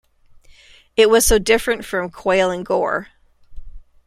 It 0.97 1.11
was 1.11 1.27
so 1.27 1.37
different 1.37 1.85
from 1.85 2.09
Quayle 2.09 2.49
and 2.49 2.65
Gore. 2.65 3.09